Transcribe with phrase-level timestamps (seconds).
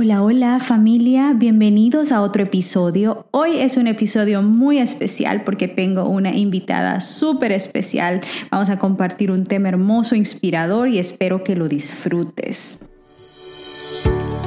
[0.00, 3.26] Hola, hola familia, bienvenidos a otro episodio.
[3.32, 8.20] Hoy es un episodio muy especial porque tengo una invitada súper especial.
[8.48, 12.88] Vamos a compartir un tema hermoso, inspirador y espero que lo disfrutes.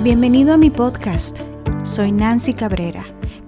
[0.01, 1.41] Bienvenido a mi podcast.
[1.83, 3.03] Soy Nancy Cabrera,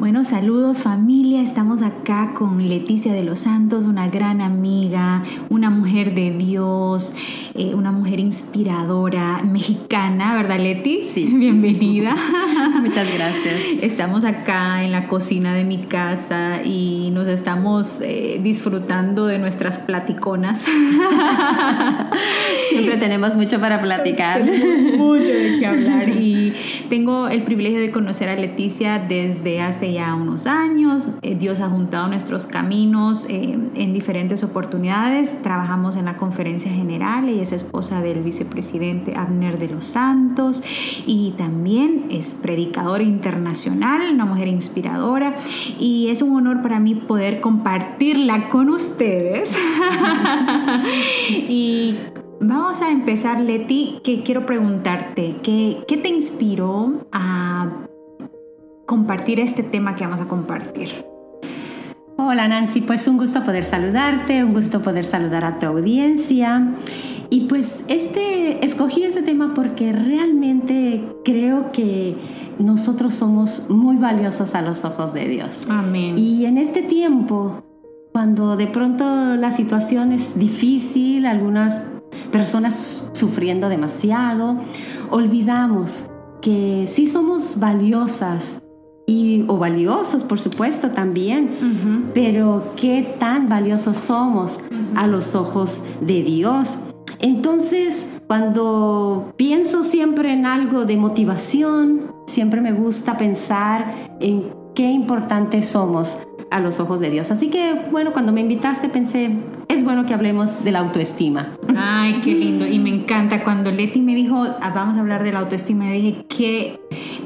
[0.00, 6.14] Bueno, saludos familia, estamos acá con Leticia de los Santos, una gran amiga, una mujer
[6.14, 7.14] de Dios,
[7.54, 11.04] eh, una mujer inspiradora, mexicana, ¿verdad Leti?
[11.04, 11.26] Sí.
[11.34, 12.16] Bienvenida.
[12.80, 13.60] Muchas gracias.
[13.82, 19.76] Estamos acá en la cocina de mi casa y nos estamos eh, disfrutando de nuestras
[19.76, 20.60] platiconas.
[22.70, 24.46] Siempre tenemos mucho para platicar.
[24.46, 26.54] Tenemos mucho de qué hablar y
[26.88, 31.08] tengo el privilegio de conocer a Leticia desde hace ya unos años.
[31.22, 35.42] Eh, Dios ha juntado nuestros caminos eh, en diferentes oportunidades.
[35.42, 37.28] Trabajamos en la conferencia general.
[37.28, 40.62] Ella es esposa del vicepresidente Abner de los Santos
[41.06, 45.34] y también es predicadora internacional, una mujer inspiradora.
[45.78, 49.56] Y es un honor para mí poder compartirla con ustedes.
[51.28, 51.96] y
[52.42, 57.68] Vamos a empezar, Leti, que quiero preguntarte, ¿qué, ¿qué, te inspiró a
[58.90, 61.04] compartir este tema que vamos a compartir.
[62.16, 66.72] Hola Nancy, pues un gusto poder saludarte, un gusto poder saludar a tu audiencia.
[67.30, 72.16] Y pues este, escogí este tema porque realmente creo que
[72.58, 75.68] nosotros somos muy valiosos a los ojos de Dios.
[75.68, 76.18] Amén.
[76.18, 77.62] Y en este tiempo,
[78.10, 79.04] cuando de pronto
[79.36, 81.86] la situación es difícil, algunas
[82.32, 84.56] personas sufriendo demasiado,
[85.10, 86.06] olvidamos
[86.40, 88.60] que sí somos valiosas
[89.10, 94.60] y, o valiosos, por supuesto, también, pero qué tan valiosos somos
[94.94, 96.78] a los ojos de Dios.
[97.18, 104.44] Entonces, cuando pienso siempre en algo de motivación, siempre me gusta pensar en
[104.76, 106.16] qué importantes somos
[106.52, 107.32] a los ojos de Dios.
[107.32, 109.32] Así que, bueno, cuando me invitaste pensé,
[109.70, 111.56] es bueno que hablemos de la autoestima.
[111.76, 112.66] Ay, qué lindo.
[112.66, 113.44] Y me encanta.
[113.44, 116.80] Cuando Leti me dijo, ah, vamos a hablar de la autoestima, yo dije, qué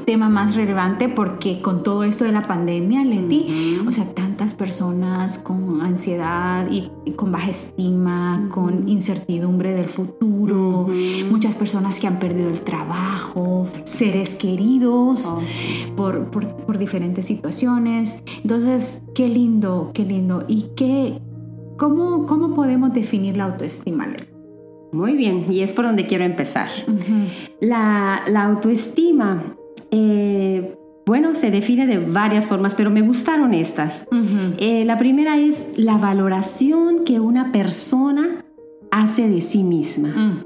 [0.05, 5.39] tema más relevante porque con todo esto de la pandemia, Leti, o sea, tantas personas
[5.39, 10.89] con ansiedad y, con baja estima, con incertidumbre del futuro,
[11.31, 15.41] muchas personas que han perdido el trabajo, seres queridos oh,
[15.97, 18.23] por, por, por diferentes situaciones.
[18.43, 20.45] Entonces, qué lindo, qué lindo.
[20.47, 21.21] ¿Y qué,
[21.77, 24.33] cómo, cómo podemos definir la autoestima, Leti?
[24.93, 26.69] Muy bien, y es por donde quiero empezar.
[27.61, 29.43] la, la, autoestima
[29.91, 30.77] eh,
[31.07, 34.09] bueno, se define de varias formas, pero me gustaron estas.
[34.59, 38.45] Eh, la primera es la valoración que una persona
[38.91, 40.43] hace de sí misma.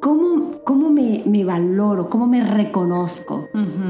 [0.00, 2.08] ¿Cómo, me, valoro?
[2.08, 3.48] ¿Cómo me reconozco?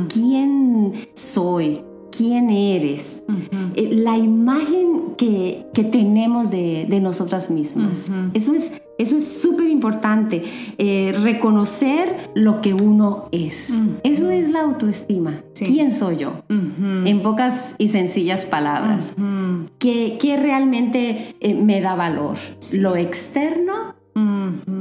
[0.09, 1.85] ¿Quién soy?
[2.17, 3.25] Quién eres,
[3.75, 8.11] eh, la imagen que, tenemos de, nosotras mismas.
[8.35, 10.45] Eso es eso es súper importante,
[10.79, 13.73] eh, reconocer lo que uno es.
[14.05, 15.41] Eso es la autoestima.
[15.55, 16.45] ¿Quién soy yo?
[16.49, 19.15] En pocas y sencillas palabras.
[19.79, 22.37] ¿Qué, realmente eh, me da valor?
[22.75, 23.97] ¿Lo externo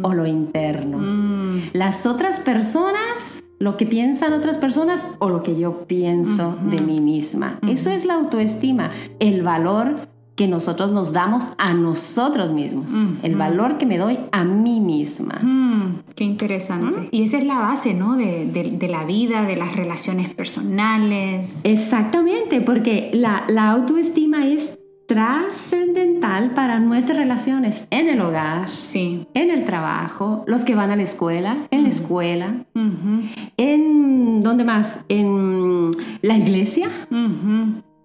[0.03, 1.62] o lo interno?
[1.74, 7.00] Las otras personas lo que piensan otras personas o lo que yo pienso de mí
[7.00, 7.60] misma.
[7.68, 8.90] Eso es la autoestima,
[9.20, 12.92] el valor que nosotros nos damos a nosotros mismos,
[13.22, 15.40] el valor que me doy a mí misma.
[16.16, 17.10] qué interesante.
[17.12, 18.18] Y esa es la base, ¿no?
[18.18, 21.60] De, de, la vida, de las relaciones personales.
[21.64, 24.80] Exactamente, porque la, la autoestima es
[25.12, 29.28] trascendental para nuestras relaciones en el hogar, sí.
[29.34, 32.63] en el trabajo, los que van a la escuela, en la escuela,
[33.58, 35.04] en, ¿dónde más?
[35.10, 35.92] En
[36.22, 36.90] la iglesia.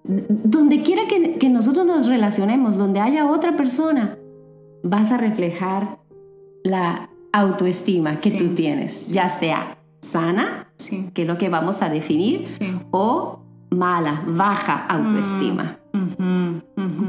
[0.03, 4.19] Donde quiera que, nosotros nos relacionemos, donde haya otra persona,
[4.83, 6.01] vas a reflejar
[6.65, 10.73] la autoestima que tú tienes, ya sea sana,
[11.15, 12.47] que es lo que vamos a definir,
[12.91, 13.39] o
[13.71, 15.79] mala, baja autoestima.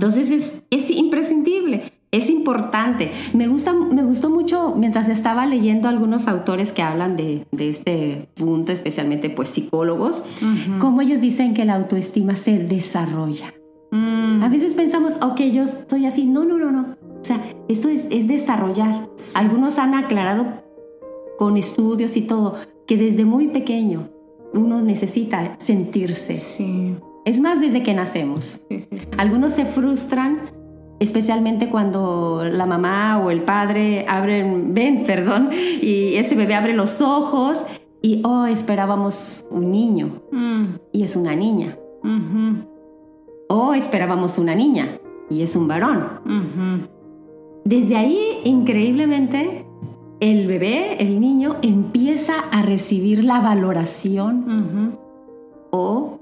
[0.08, 1.92] Entonces es, es imprescindible.
[2.12, 3.12] Es importante.
[3.34, 8.30] Me, gusta, me gustó mucho mientras estaba leyendo algunos autores que hablan de, de este
[8.36, 10.24] punto, especialmente pues psicólogos,
[10.80, 13.54] cómo ellos dicen que la autoestima se desarrolla.
[13.92, 14.42] Mm.
[14.42, 16.24] A veces pensamos, ok, yo soy así.
[16.24, 16.96] No, no, no, no.
[17.22, 19.10] O sea, esto es, es desarrollar.
[19.36, 20.46] Algunos han aclarado
[21.38, 22.56] con estudios y todo
[22.88, 24.08] que desde muy pequeño
[24.54, 26.36] uno necesita sentirse.
[26.36, 26.96] Sí.
[27.28, 28.62] Es más, desde que nacemos.
[29.18, 30.44] Algunos se frustran,
[31.02, 37.02] especialmente cuando la mamá o el padre abren, ven, perdón, y ese bebé abre los
[37.02, 37.66] ojos
[38.02, 40.66] y, oh, esperábamos un niño mm.
[40.94, 41.78] y es una niña.
[43.50, 44.98] O esperábamos una niña
[45.30, 46.06] y es un varón.
[47.66, 49.66] Desde ahí, increíblemente,
[50.22, 54.96] el bebé, el niño, empieza a recibir la valoración
[55.72, 56.17] o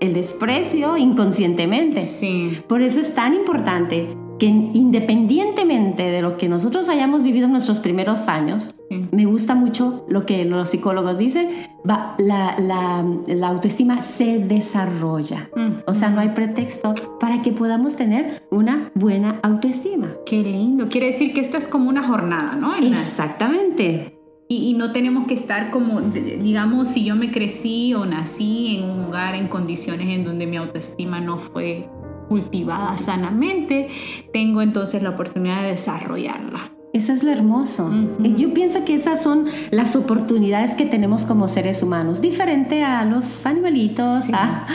[0.00, 2.02] el desprecio inconscientemente.
[2.02, 2.58] Sí.
[2.66, 4.08] Por eso es tan importante
[4.38, 8.74] que independientemente de lo que nosotros hayamos vivido en nuestros primeros años,
[9.10, 11.50] me gusta mucho lo que los psicólogos dicen,
[11.88, 15.50] va, la, la, autoestima se desarrolla.
[15.86, 20.14] O sea, no hay pretexto para que podamos tener una buena autoestima.
[20.24, 20.88] Qué lindo.
[20.88, 22.76] Quiere decir que esto es como una jornada, ¿no?
[22.76, 24.17] Exactamente.
[24.50, 29.04] Y, no tenemos que estar como, digamos, si yo me crecí o nací en un
[29.04, 31.90] lugar en condiciones en donde mi autoestima no fue
[32.28, 33.88] cultivada sanamente,
[34.32, 36.72] tengo entonces la oportunidad de desarrollarla.
[36.94, 37.90] Eso es lo hermoso.
[38.36, 43.44] Yo pienso que esas son las oportunidades que tenemos como seres humanos, diferente a los
[43.44, 44.24] animalitos.
[44.24, 44.66] Sí, ¿ah?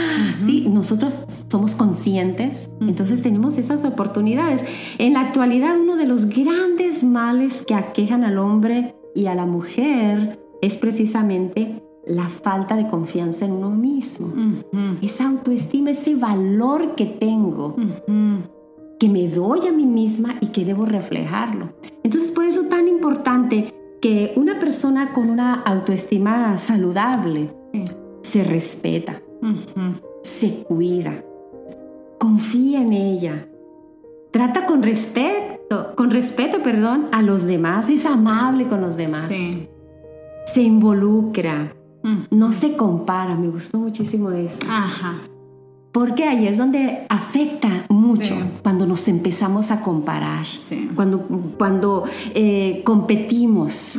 [0.70, 1.18] nosotros
[1.50, 4.64] somos conscientes, entonces tenemos esas oportunidades.
[5.00, 9.46] En la actualidad, uno de los grandes males que aquejan al hombre y a la
[9.46, 14.34] mujer es precisamente la falta de confianza en uno mismo.
[15.02, 17.76] Esa autoestima, ese valor que tengo,
[19.00, 21.70] que me doy a mí misma y que debo reflejarlo.
[22.04, 27.50] Entonces, por eso es tan importante que una persona con una autoestima saludable
[28.22, 29.22] se respeta,
[30.22, 31.24] se cuida,
[32.18, 33.48] confía en ella,
[34.32, 35.53] trata con respeto,
[35.96, 39.30] con respeto, perdón, a los demás, es amable con los demás.
[40.46, 41.74] Se involucra,
[42.30, 44.60] no se compara, me gustó muchísimo eso.
[44.70, 45.16] Ajá.
[45.92, 50.46] Porque ahí es donde afecta mucho cuando nos empezamos a comparar,
[50.96, 51.20] cuando,
[51.58, 53.96] cuando eh, competimos.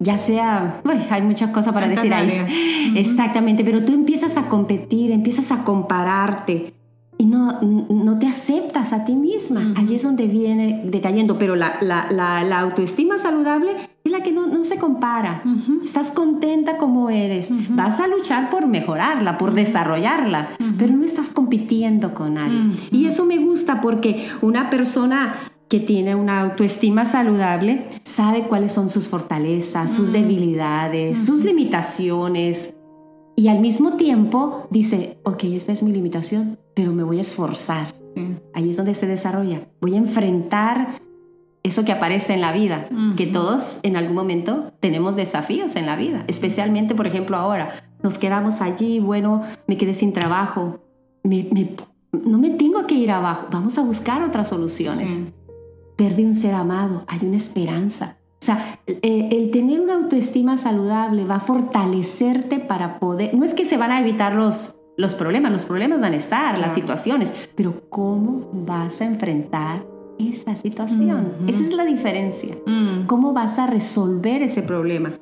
[0.00, 0.80] Ya sea,
[1.10, 2.94] hay muchas cosas para decir ahí.
[2.96, 6.77] Exactamente, pero tú empiezas a competir, empiezas a compararte
[7.18, 9.74] y no, no te aceptas a ti misma.
[9.76, 13.72] Allí es donde viene decayendo, pero la, la, la, autoestima saludable
[14.04, 15.42] es la que no, no se compara.
[15.82, 17.50] Estás contenta como eres.
[17.70, 22.70] Vas a luchar por mejorarla, por desarrollarla, pero no estás compitiendo con nadie.
[22.92, 25.34] Y eso me gusta porque una persona
[25.68, 32.74] que tiene una autoestima saludable sabe cuáles son sus fortalezas, sus debilidades, sus limitaciones.
[33.38, 37.94] Y al mismo tiempo dice, ok, esta es mi limitación, pero me voy a esforzar.
[38.52, 39.60] Ahí es donde se desarrolla.
[39.80, 41.00] Voy a enfrentar
[41.62, 45.94] eso que aparece en la vida, que todos en algún momento tenemos desafíos en la
[45.94, 47.70] vida, especialmente, por ejemplo, ahora.
[48.02, 50.80] Nos quedamos allí, bueno, me quedé sin trabajo,
[51.22, 55.30] no me tengo que ir abajo, vamos a buscar otras soluciones.
[55.94, 58.17] Perdí un ser amado, hay una esperanza.
[58.40, 63.52] O sea, eh, el tener una autoestima saludable va a fortalecerte para poder, no es
[63.52, 67.32] que se van a evitar los los problemas, los problemas van a estar, las situaciones,
[67.54, 69.86] pero ¿cómo vas a enfrentar
[70.18, 71.34] esa situación?
[71.46, 72.56] Esa es la diferencia.
[72.66, 73.06] Mm.
[73.06, 75.12] ¿Cómo vas a resolver ese problema?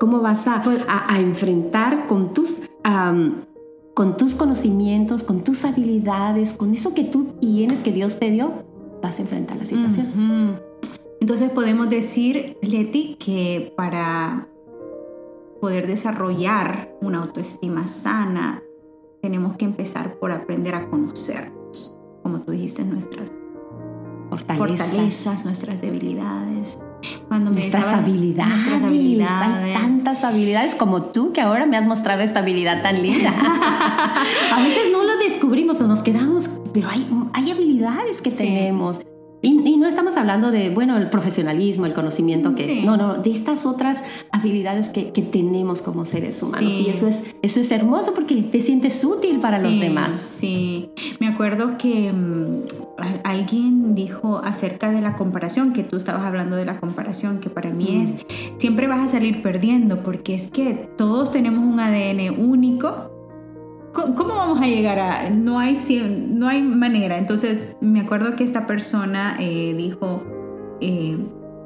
[0.00, 2.62] ¿Cómo vas a, pues a, enfrentar con tus,
[3.92, 8.64] con tus conocimientos, con tus habilidades, con eso que tú tienes, que Dios te dio?
[9.02, 10.58] Vas a enfrentar la situación.
[11.20, 14.48] Entonces podemos decir, Leti, que para
[15.60, 18.62] poder desarrollar una autoestima sana,
[19.20, 23.32] tenemos que empezar por aprender a conocernos, como tú dijiste, nuestras
[24.56, 26.78] fortalezas, nuestras debilidades.
[27.28, 29.64] Cuando nuestras, habilidades, nuestras habilidades.
[29.64, 33.30] Hay tantas habilidades como tú que ahora me has mostrado esta habilidad tan linda.
[34.52, 39.00] a veces no lo descubrimos o nos quedamos, pero hay, hay habilidades que tenemos.
[39.40, 42.82] Y, no estamos hablando de, bueno, el profesionalismo, el conocimiento que...
[42.84, 44.02] No, no, de estas otras
[44.32, 46.74] habilidades que, que tenemos como seres humanos.
[46.74, 50.14] Y eso es, eso es hermoso porque te sientes útil para los demás.
[50.14, 50.90] Sí,
[51.20, 52.62] me acuerdo que mm,
[53.24, 57.70] alguien dijo acerca de la comparación, que tú estabas hablando de la comparación, que para
[57.70, 58.26] mí es,
[58.58, 63.17] siempre vas a salir perdiendo porque es que todos tenemos un ADN único
[63.92, 65.30] ¿Cómo vamos a llegar a.?
[65.30, 65.76] No hay,
[66.30, 67.18] no hay manera.
[67.18, 70.24] Entonces, me acuerdo que esta persona eh, dijo
[70.80, 71.16] eh,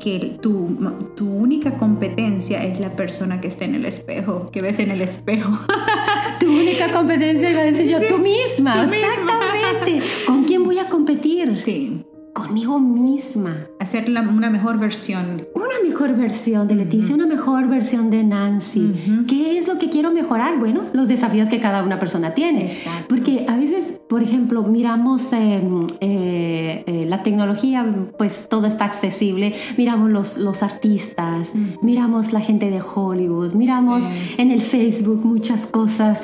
[0.00, 4.78] que tu, tu única competencia es la persona que está en el espejo, que ves
[4.78, 5.50] en el espejo.
[6.40, 8.84] tu única competencia, iba a decir yo, tú misma.
[8.84, 10.02] Exactamente.
[10.26, 11.56] ¿Con quién voy a competir?
[11.56, 13.66] Sí conmigo misma.
[13.78, 15.46] Hacer una mejor versión.
[15.54, 18.92] Una mejor versión de Leticia, una mejor versión de Nancy.
[19.28, 20.58] ¿Qué es lo que quiero mejorar?
[20.58, 22.70] Bueno, los desafíos que cada una persona tiene.
[23.08, 27.84] Porque a veces, por ejemplo, miramos em, eh, eh, la tecnología,
[28.16, 29.54] pues todo está accesible.
[29.76, 34.04] Miramos los, los artistas, miramos la gente de Hollywood, miramos
[34.38, 36.22] en el Facebook muchas cosas.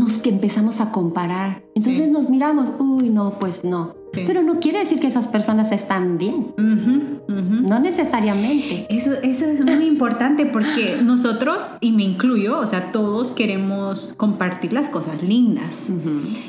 [0.00, 1.62] Nos que empezamos a comparar.
[1.74, 6.18] Entonces nos miramos, uy, no, pues no pero no quiere decir que esas personas están
[6.18, 6.48] bien.
[7.28, 8.86] No necesariamente.
[8.88, 14.72] Eso, eso es muy importante porque nosotros, y me incluyo, o sea, todos queremos compartir
[14.72, 15.86] las cosas lindas,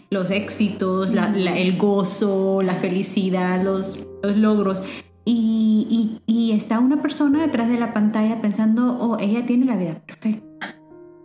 [0.10, 4.82] los éxitos, el gozo, la felicidad, los, los logros.
[5.24, 9.76] Y, y, y, está una persona detrás de la pantalla pensando, oh, ella tiene la
[9.76, 10.51] vida perfecta.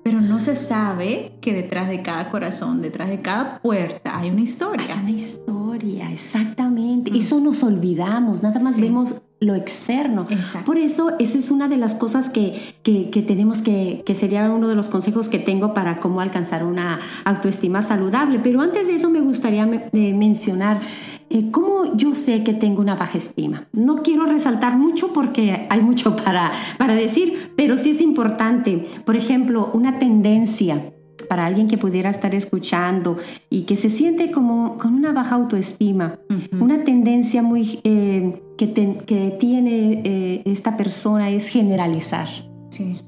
[0.06, 4.42] Pero no se sabe que detrás de cada corazón, detrás de cada puerta, hay una
[4.42, 4.86] historia.
[4.94, 7.10] Hay una historia, exactamente.
[7.10, 7.16] Mm.
[7.16, 10.24] Eso nos olvidamos, nada más vemos lo externo.
[10.64, 14.68] Por eso, esa es una de las cosas que, que, tenemos que, que sería uno
[14.68, 18.40] de los consejos que tengo para cómo alcanzar una autoestima saludable.
[18.42, 20.80] Pero antes de eso me gustaría mencionar
[21.28, 23.66] eh, ¿Cómo yo sé que tengo una baja estima?
[23.72, 28.86] No quiero resaltar mucho porque hay mucho para, para decir, pero sí es importante.
[29.04, 30.92] Por ejemplo, una tendencia
[31.26, 33.18] para alguien que pudiera estar escuchando
[33.50, 36.18] y que se siente como con una baja autoestima,
[36.58, 42.28] una tendencia muy eh, que, que, tiene eh, esta persona es generalizar.
[42.70, 43.00] Sí.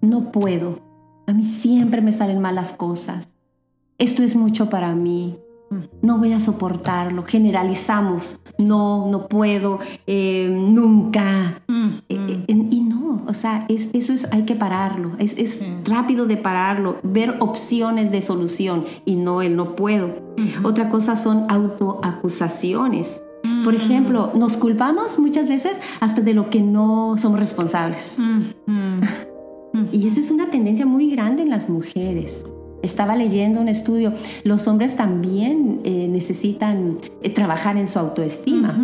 [0.00, 0.80] No puedo.
[1.26, 3.28] A mí siempre me salen malas cosas.
[3.98, 5.36] Esto es mucho para mí
[6.02, 11.62] no voy a soportarlo, generalizamos, no, no puedo, eh, nunca.
[12.08, 18.10] Y no, o sea, eso es, hay que pararlo, es, rápido de pararlo, ver opciones
[18.10, 20.10] de solución y no el no puedo.
[20.62, 23.22] Otra cosa son autoacusaciones.
[23.62, 23.76] Por mm.
[23.76, 28.16] ejemplo, nos culpamos muchas veces hasta de lo que no somos responsables.
[29.92, 32.44] y esa es una tendencia muy grande en las mujeres
[32.84, 34.12] estaba leyendo un estudio,
[34.44, 38.78] los hombres también eh, necesitan eh, trabajar en su autoestima.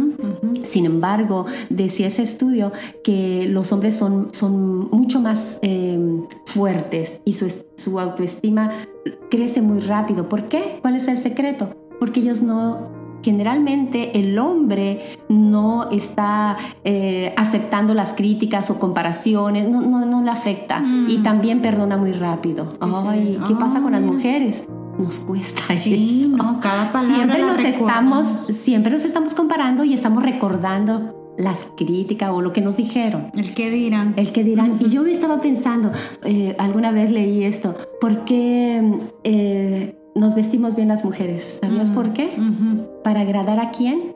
[0.65, 2.73] Sin embargo, decía ese estudio
[3.05, 8.73] que los hombres son, son mucho más em, fuertes y su, su autoestima
[9.31, 10.29] crece muy rápido.
[10.29, 10.79] ¿Por qué?
[10.83, 11.75] ¿Cuál es el secreto?
[11.99, 19.81] Porque ellos no generalmente el hombre no está eh, aceptando las críticas o comparaciones, no,
[19.81, 21.23] no, le afecta y mm.
[21.23, 22.69] también perdona muy rápido.
[22.81, 24.67] Ay, ¿qué pasa con las mujeres?
[24.99, 31.35] Nos cuesta sí, cada palabra siempre nos estamos siempre nos estamos comparando y estamos recordando
[31.39, 33.31] las críticas o lo que nos dijeron.
[33.35, 34.15] El que dirán.
[34.17, 34.77] El que dirán.
[34.79, 35.91] Y yo me estaba pensando,
[36.25, 38.83] eh, alguna vez leí esto, ¿por qué
[39.25, 41.59] eh, nos vestimos bien las mujeres.
[41.61, 42.31] ¿Sabías por qué?
[43.03, 44.15] ¿Para agradar a quién?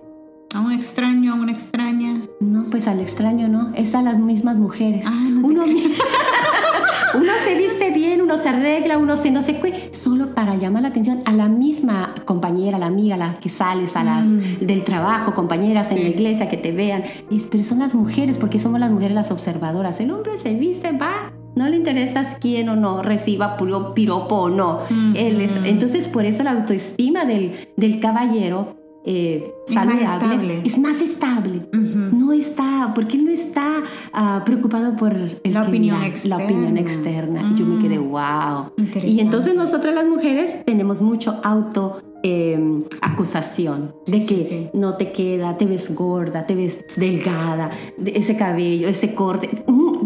[0.54, 2.22] A un extraño, a una extraña.
[2.40, 5.04] No, pues al extraño no, es a las mismas mujeres.
[5.08, 5.64] Ah, uno,
[7.14, 10.82] uno se viste bien, uno se arregla, uno se no se qué, solo para llamar
[10.82, 14.58] la atención a la misma compañera, la amiga, la que sales a las mm.
[14.60, 17.02] del trabajo, compañeras en la iglesia que te vean.
[17.32, 19.98] Es, pero son las mujeres, porque somos las mujeres las observadoras.
[19.98, 24.50] El hombre se viste, va, no le interesa quién o no reciba puro piropo o
[24.50, 24.80] no.
[25.14, 31.61] Él es, entonces, por eso la autoestima del, del caballero eh, saludable es más estable.
[31.73, 33.82] No está, porque él no está
[34.14, 36.38] ah, preocupado por la, opinión externa.
[36.38, 37.50] la opinión externa.
[37.52, 38.73] Y yo me quedé, wow.
[39.04, 45.58] Y entonces nosotras las mujeres tenemos mucho auto em, acusación de que no te queda,
[45.58, 47.70] te ves gorda, te ves delgada,
[48.06, 49.64] ese cabello, ese corte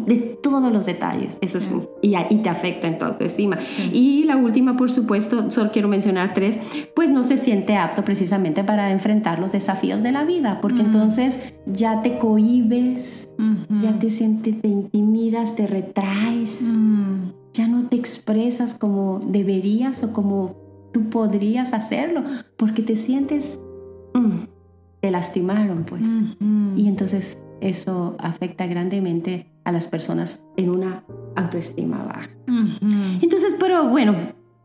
[0.09, 1.37] de todos los detalles.
[1.41, 1.69] Eso es,
[2.03, 3.59] y, te afecta en tu autoestima.
[3.93, 6.59] Y la última, por supuesto, solo quiero mencionar tres,
[6.97, 11.39] pues no se siente apto precisamente para enfrentar los desafíos de la vida, porque entonces
[11.67, 13.29] ya te cohibes,
[13.81, 16.63] ya te sientes, te intimidas, te retraes,
[17.53, 20.57] ya no te expresas como deberías o como
[20.93, 22.23] tú podrías hacerlo,
[22.57, 23.59] porque te sientes,
[24.15, 24.39] mm,
[25.01, 26.03] te lastimaron, pues.
[26.77, 31.05] Y entonces eso afecta grandemente a las personas en una
[31.37, 32.31] autoestima baja.
[33.21, 34.15] Entonces, pero bueno,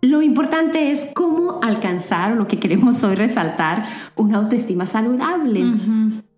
[0.02, 3.86] lo importante es cómo alcanzar, lo que queremos hoy resaltar,
[4.16, 5.64] una autoestima saludable.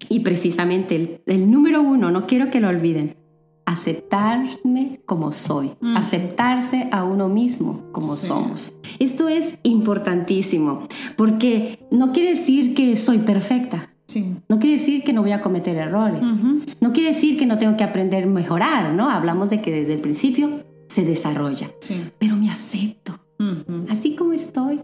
[0.08, 3.16] Y precisamente el, número uno, no quiero que lo olviden,
[3.66, 8.72] aceptarme como soy, aceptarse a uno mismo como somos.
[9.00, 13.95] Esto es importantísimo porque no quiere decir que soy perfecta.
[14.48, 16.22] No quiere decir que no voy a cometer errores.
[16.80, 19.10] No quiere decir que no tengo que aprender a mejorar, ¿no?
[19.10, 21.70] Hablamos de que desde el principio se desarrolla.
[22.20, 23.20] Pero me acepto.
[23.90, 24.82] Así como estoy.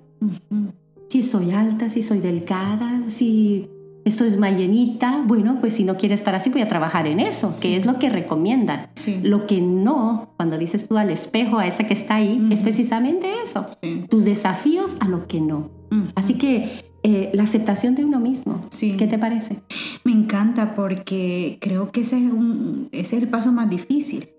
[1.10, 3.70] Si soy alta, si soy delgada, si
[4.04, 7.20] esto es más llenita, bueno, pues si no quiere estar así, voy a trabajar en
[7.20, 8.90] eso, que es lo que recomiendan.
[9.22, 13.28] Lo que no, cuando dices tú al espejo, a esa que está ahí, es precisamente
[13.44, 13.66] eso.
[14.10, 15.70] Tus desafíos a lo que no.
[16.16, 18.62] Así que eh, la aceptación de uno mismo.
[18.80, 19.58] ¿Qué te parece?
[20.04, 24.30] Me encanta porque creo que ese es, un, ese es el paso más difícil.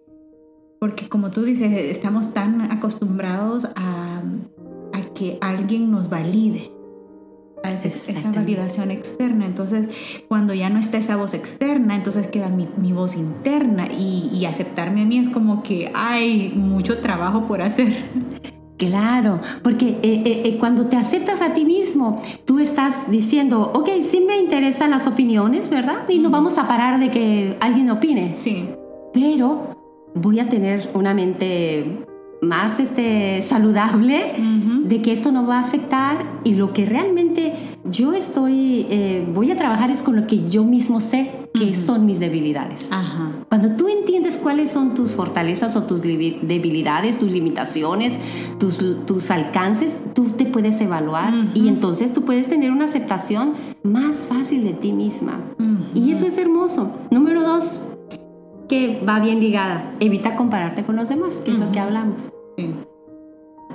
[0.81, 4.23] Porque como tú dices, estamos tan acostumbrados a,
[4.93, 6.71] a que alguien nos valide
[7.65, 9.47] esa validación externa.
[9.47, 9.89] Entonces,
[10.29, 15.03] cuando ya no está esa voz externa, entonces queda mi, mi voz interna y, aceptarme
[15.03, 17.95] a mí es como que hay mucho trabajo por hacer.
[18.89, 23.89] Claro, porque eh, eh, eh, cuando te aceptas a ti mismo, tú estás diciendo, ok,
[24.03, 26.09] sí me interesan las opiniones, ¿verdad?
[26.09, 28.35] Y no vamos a parar de que alguien opine.
[28.35, 28.71] Sí.
[29.15, 29.77] Pero
[30.17, 32.05] voy a tener una mente
[32.41, 34.33] más este, saludable
[34.85, 39.51] de que esto no va a afectar y lo que realmente yo estoy, eh, voy
[39.51, 42.89] a trabajar es con lo que yo mismo sé que son mis debilidades.
[43.49, 48.15] Cuando tú entiendes cuáles son tus fortalezas o tus debilidades, tus limitaciones,
[48.59, 54.27] tus, tus alcances, tú te puedes evaluar y entonces tú puedes tener una aceptación más
[54.27, 55.41] fácil de ti misma.
[55.95, 56.97] Y eso es hermoso.
[57.11, 57.97] Número dos,
[58.69, 59.93] que va bien ligada.
[60.01, 62.29] Evita compararte con los demás, que es lo que hablamos.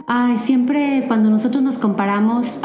[0.09, 2.59] Ay, siempre cuando nosotros nos comparamos,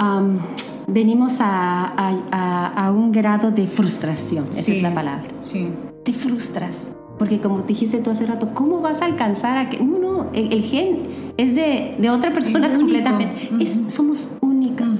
[0.87, 4.45] venimos a, un grado de frustración.
[4.55, 5.29] Esa es la palabra.
[5.41, 5.69] Sí.
[6.05, 6.93] Te frustras.
[7.19, 9.81] Porque como dijiste tú hace rato, ¿cómo vas a alcanzar a que...
[9.81, 13.67] No, el, gen es de, otra persona completamente.
[13.89, 14.97] somos únicas.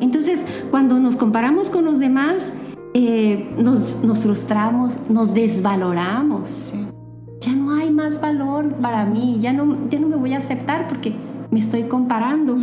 [0.00, 2.54] Entonces, cuando nos comparamos con los demás,
[2.94, 6.72] eh, nos, nos, frustramos, nos desvaloramos.
[7.40, 10.88] Ya no hay más valor para mí, ya no, ya no me voy a aceptar
[10.88, 11.14] porque
[11.56, 12.54] me estoy comparando.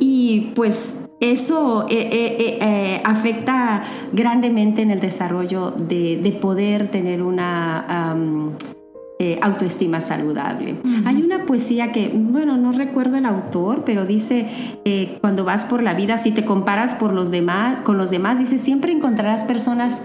[0.00, 3.84] Y pues eso eh, eh, afecta
[4.14, 8.16] grandemente en el desarrollo de, de poder tener una
[9.18, 10.76] eh, autoestima saludable.
[11.04, 14.48] Hay una poesía que, bueno, no recuerdo el autor, pero dice,
[14.86, 18.38] eh, cuando vas por la vida, si te comparas por los demás, con los demás,
[18.38, 20.02] dice, siempre encontrarás personas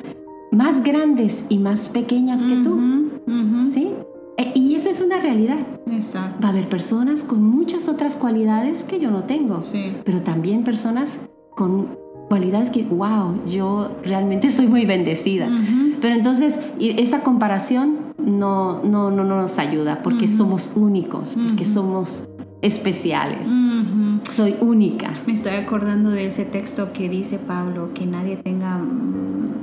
[0.51, 3.09] más grandes y más pequeñas que tú.
[3.73, 3.88] ¿Sí?
[5.09, 5.57] Una realidad.
[6.43, 9.59] Va a haber personas con muchas otras cualidades que yo no tengo,
[10.05, 11.21] pero también personas
[11.55, 15.49] con cualidades que, wow, yo realmente soy muy bendecida.
[15.99, 22.29] Pero entonces, esa comparación no, no, no, nos ayuda porque somos únicos, porque somos
[22.61, 23.49] especiales.
[24.29, 25.09] Soy única.
[25.25, 28.79] Me estoy acordando de ese texto que dice Pablo, que nadie tenga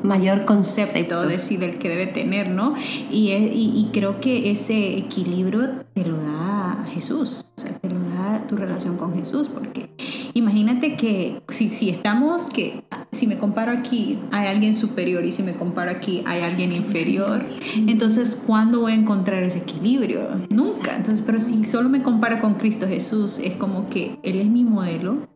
[0.02, 2.74] mayor concepto de sí del que debe tener, ¿no?
[3.10, 8.46] Y, y, creo que ese equilibrio te lo da Jesús, o sea, te lo da
[8.46, 9.90] tu relación con Jesús, porque
[10.34, 15.42] imagínate que si, si estamos, que si me comparo aquí hay alguien superior y si
[15.42, 20.28] me comparo aquí hay alguien inferior, entonces ¿cuándo voy a encontrar ese equilibrio?
[20.50, 20.96] Nunca.
[20.96, 24.64] Entonces, pero si solo me comparo con Cristo Jesús, es como que Él es mi
[24.64, 25.35] modelo.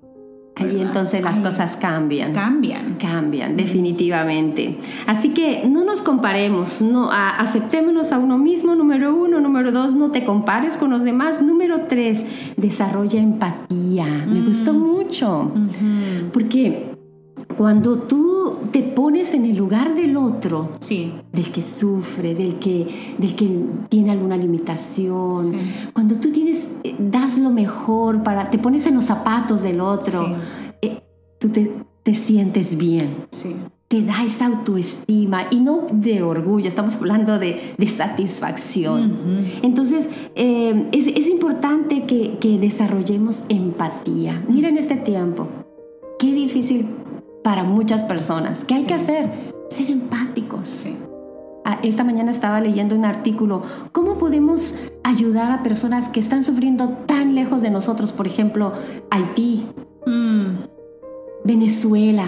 [0.60, 2.32] Ahí entonces las cosas cambian.
[2.32, 2.96] Cambian.
[3.00, 4.76] Cambian, definitivamente.
[5.06, 9.40] Así que no nos comparemos, no, aceptémonos a uno mismo, número uno.
[9.40, 11.42] Número dos, no te compares con los demás.
[11.42, 12.24] Número tres,
[12.56, 14.06] desarrolla empatía.
[14.26, 14.78] Me gustó mm.
[14.78, 15.52] mucho.
[16.32, 16.89] Porque
[17.56, 21.12] cuando tú te pones en el lugar del otro, sí.
[21.32, 22.86] del que sufre, del que,
[23.18, 23.50] del que
[23.88, 25.52] tiene alguna limitación,
[25.92, 30.36] cuando tú tienes, eh, das lo mejor para, te pones en los zapatos del otro,
[30.80, 31.00] eh,
[31.38, 33.08] tú te, te, sientes bien.
[33.88, 39.16] Te da esa autoestima y no de orgullo, estamos hablando de, de satisfacción.
[39.62, 44.44] Entonces, eh, es, es, importante que, que desarrollemos empatía.
[44.48, 45.48] Mira en este tiempo,
[46.20, 46.86] qué difícil
[47.42, 48.64] para muchas personas.
[48.64, 49.28] ¿Qué hay que hacer?
[49.70, 50.86] Ser empáticos.
[51.64, 54.74] Ah, esta mañana estaba leyendo un artículo, ¿cómo podemos
[55.04, 58.12] ayudar a personas que están sufriendo tan lejos de nosotros?
[58.12, 58.72] Por ejemplo,
[59.10, 59.66] Haití,
[60.06, 60.46] mm.
[61.44, 62.26] Venezuela,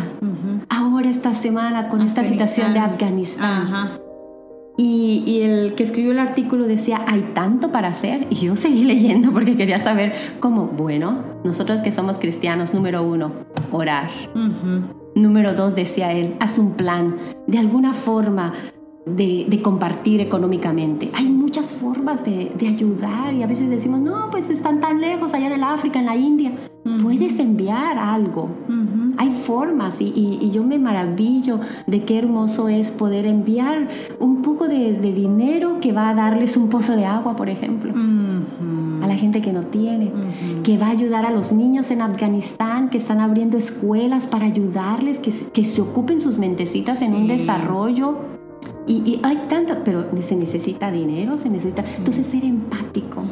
[0.69, 3.99] ahora esta semana con esta situación de Afganistán.
[4.79, 8.27] Y, y, el que escribió el artículo decía, hay tanto para hacer.
[8.31, 13.33] Y yo seguí leyendo porque quería saber cómo, bueno, nosotros que somos cristianos, número uno,
[13.71, 14.11] orar.
[15.15, 18.55] Número dos, decía él, haz un plan de alguna forma
[19.05, 21.11] de, compartir económicamente.
[21.15, 25.47] Hay muchas formas de, ayudar y a veces decimos, no, pues están tan lejos allá
[25.47, 26.53] en el África, en la India.
[27.03, 28.49] Puedes enviar algo.
[29.19, 34.95] Hay formas y, yo me maravillo de qué hermoso es poder enviar un poco de,
[34.95, 37.93] dinero que va a darles un pozo de agua, por ejemplo.
[37.93, 38.32] A
[39.13, 40.11] la gente que no tiene,
[40.65, 45.19] que va a ayudar a los niños en Afganistán, que están abriendo escuelas para ayudarles,
[45.19, 48.33] que, que se ocupen sus mentecitas en un desarrollo
[48.87, 51.85] y, hay tanto, pero se necesita dinero, se necesita...
[51.99, 53.23] Entonces ser empático.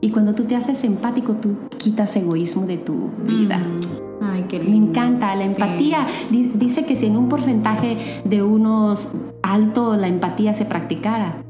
[0.00, 3.58] Y cuando tú te haces empático, tú quitas egoísmo de tu vida.
[3.58, 4.24] Mm.
[4.24, 6.06] Ay, qué Me encanta la empatía.
[6.30, 9.08] Dice que si en un porcentaje de unos
[9.42, 11.42] alto la empatía se practicara,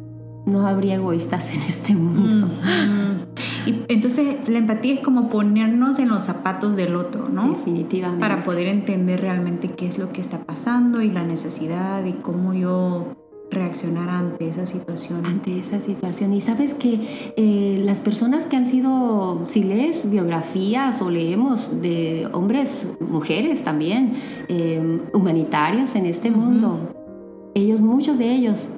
[0.47, 2.49] no habría egoístas en este mundo.
[3.67, 7.51] Y entonces la empatía es como ponernos en los zapatos del otro, ¿no?
[7.51, 8.21] Definitivamente.
[8.21, 12.55] Para poder entender realmente qué es lo que está pasando y la necesidad y cómo
[12.55, 13.15] yo
[13.53, 15.27] reaccionar ante esa situación.
[15.27, 16.33] Ante esa situación.
[16.33, 22.29] Y sabes que eh, las personas que han sido, si lees biografías o leemos de
[22.33, 24.15] hombres, mujeres también,
[24.49, 26.79] eh, humanitarios en este mundo,
[27.55, 28.71] ellos, muchos de ellos,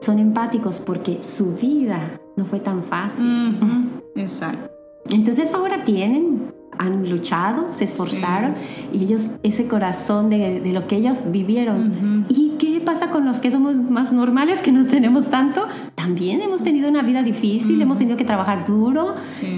[0.00, 4.01] son empáticos porque su vida no fue tan fácil.
[4.16, 4.70] Exacto.
[5.10, 8.54] Entonces ahora tienen han luchado, se esforzaron
[8.92, 12.26] y ellos, ese corazón de, de lo que ellos vivieron.
[12.28, 15.66] ¿Y qué pasa con los que somos más normales, que no tenemos tanto?
[15.94, 19.14] También hemos tenido una vida difícil, hemos tenido que trabajar duro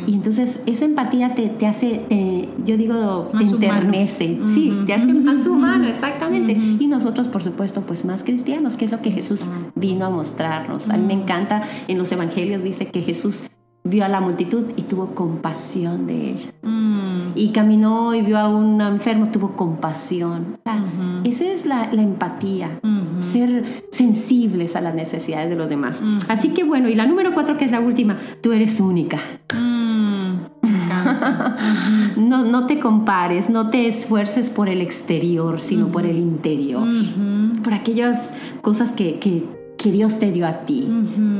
[0.06, 5.46] y entonces esa empatía te, te hace, yo digo, te enternece, sí, te hace más
[5.46, 6.52] humano, exactamente.
[6.52, 10.90] Y nosotros, por supuesto, pues más cristianos, que es lo que Jesús vino a mostrarnos.
[10.90, 13.44] A mí me encanta, en los evangelios dice que Jesús
[13.86, 16.50] vio a la multitud y tuvo compasión de ella.
[16.62, 17.32] Mm.
[17.34, 20.58] Y caminó y vio a un enfermo, tuvo compasión.
[21.24, 22.80] Esa es la, empatía,
[23.20, 26.02] ser sensibles a las necesidades de los demás.
[26.28, 29.18] Así que bueno, y la número cuatro, que es la última, tú eres única.
[29.54, 30.14] Mm.
[32.28, 36.86] no, no te compares, no te esfuerces por el exterior, sino por el interior.
[37.62, 39.44] Por aquellas cosas que, que
[39.84, 40.88] que Dios te dio a ti.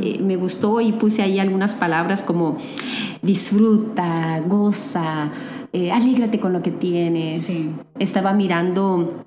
[0.03, 2.59] Eh, me gustó y puse ahí algunas palabras como
[3.23, 5.31] disfruta, goza,
[5.73, 7.69] eh, alégrate con lo que tienes.
[7.99, 9.25] Estaba mirando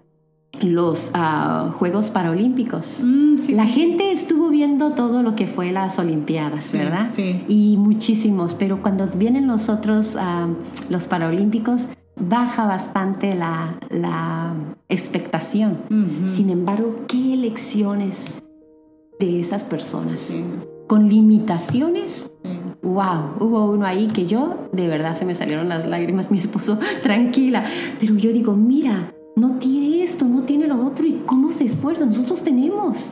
[0.62, 2.99] los ah, Juegos Paralímpicos.
[3.03, 7.10] Mm, la gente estuvo viendo todo lo que fue las Olimpiadas, ¿verdad?
[7.47, 10.47] Y muchísimos, pero cuando vienen los otros, ah,
[10.91, 11.88] los Paralímpicos,
[12.19, 14.53] baja bastante la, la
[14.89, 15.75] expectación.
[16.27, 18.25] Sin embargo, ¿qué elecciones
[19.19, 20.34] de esas personas.
[20.88, 22.30] Con limitaciones.
[22.82, 26.80] Wow, hubo uno ahí que yo, de verdad se me salieron las lágrimas, mi esposo,
[27.03, 27.65] tranquila.
[27.99, 32.06] Pero yo digo, mira, no tiene esto, no tiene lo otro y cómo se esfuerza.
[32.06, 33.10] Nosotros tenemos,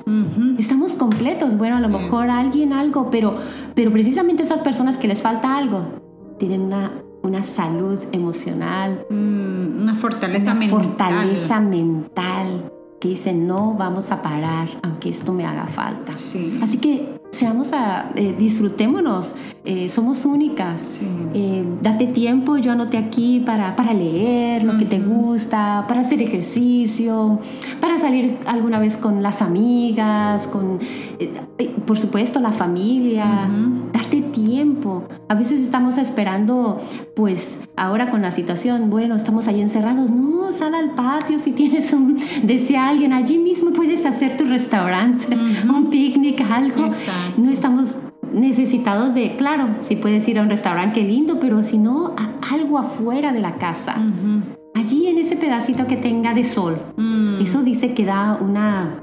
[0.58, 1.58] estamos completos.
[1.58, 3.36] Bueno, a lo mejor alguien algo, pero,
[3.74, 5.84] pero precisamente esas personas que les falta algo
[6.40, 6.92] tienen una,
[7.22, 10.84] una salud emocional, mm, una fortaleza una mental.
[10.84, 16.14] Fortaleza mental que dicen, no vamos a parar aunque esto me haga falta.
[16.62, 21.02] Así que seamos a, eh, disfrutémonos, eh, somos únicas.
[21.34, 26.22] Eh, date tiempo, yo anoté aquí para, para leer lo que te gusta, para hacer
[26.22, 27.40] ejercicio,
[27.82, 30.80] para salir alguna vez con las amigas, con,
[31.86, 33.50] por supuesto, la familia.
[33.92, 35.04] Darte tiempo.
[35.28, 36.82] A veces estamos esperando,
[37.16, 40.12] pues ahora con la situación, bueno, estamos ahí encerrados.
[40.12, 45.36] No, sal al patio si tienes un, desea alguien, allí mismo puedes hacer tu restaurante,
[45.36, 46.88] un picnic, algo.
[47.38, 47.98] No estamos
[48.34, 52.16] necesitados de, claro, si puedes ir a un restaurante, qué lindo, pero si no,
[52.52, 53.98] algo afuera de la casa.
[54.74, 56.78] Allí en ese pedacito que tenga de sol.
[56.98, 57.42] Mm.
[57.42, 59.00] Eso dice que da una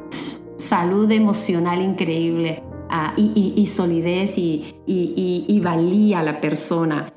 [0.57, 2.63] salud emocional increíble.
[2.95, 7.11] Ah, y, solidez y, valía a la persona.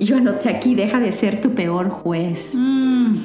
[0.00, 2.54] yo anoté aquí, deja de ser tu peor juez.
[2.56, 3.24] Mm.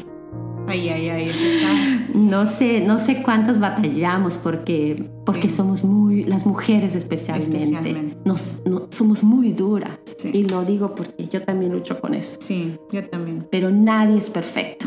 [0.67, 2.07] Ay, ay, ay.
[2.15, 9.23] No sé, no sé cuántas batallamos porque, porque somos muy, las mujeres especialmente, Nos, somos
[9.23, 9.99] muy duras.
[10.31, 12.37] Y lo digo porque yo también lucho con eso.
[12.39, 13.47] Sí, yo también.
[13.49, 14.85] Pero nadie es perfecto.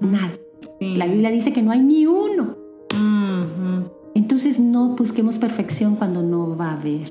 [0.00, 0.40] Nadie.
[0.80, 2.56] La Biblia dice que no hay ni uno.
[4.14, 7.08] Entonces no busquemos perfección cuando no va a haber.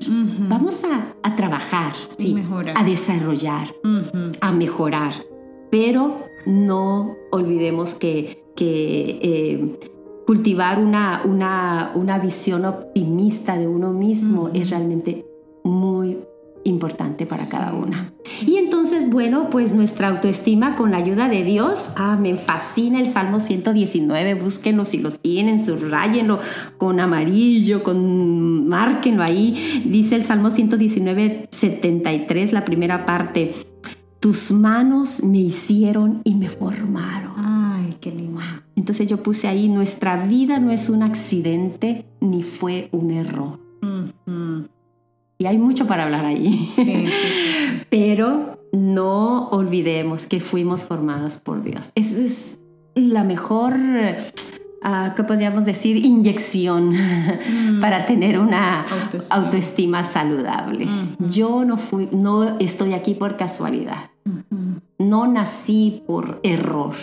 [0.48, 2.34] Vamos a, trabajar, sí,
[2.74, 3.68] a desarrollar,
[4.40, 5.14] a mejorar,
[5.70, 9.78] pero no olvidemos que, eh,
[10.26, 11.22] cultivar una,
[11.94, 15.26] una, visión optimista de uno mismo es realmente
[15.64, 16.18] muy
[16.64, 18.12] importante para cada una.
[18.46, 23.08] Y entonces, bueno, pues nuestra autoestima con la ayuda de Dios, ah, me fascina el
[23.08, 26.40] Salmo 119, búsquenlo si lo tienen, subrayenlo
[26.78, 29.82] con amarillo, con márquenlo ahí.
[29.84, 33.52] Dice el Salmo 119, 73, la primera parte,
[34.20, 37.32] tus manos me hicieron y me formaron.
[37.36, 38.40] Ay, qué lindo.
[38.76, 43.58] Entonces yo puse ahí, nuestra vida no es un accidente ni fue un error.
[45.38, 46.70] Y hay mucho para hablar allí.
[47.90, 51.92] Pero no olvidemos que fuimos formados por Dios.
[51.94, 52.58] Esa es
[52.94, 53.74] la mejor,
[54.84, 55.96] uh, ¿qué podríamos decir?
[55.96, 57.80] Inyección mm.
[57.80, 58.84] para tener una
[59.30, 60.86] autoestima, saludable.
[61.18, 64.10] Yo no, fui, no estoy aquí por casualidad.
[64.98, 66.94] No nací por error.